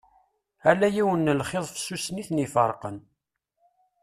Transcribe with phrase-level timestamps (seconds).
[0.71, 2.97] Ala yiwen n lxiḍ fessusen i ten-iferqen.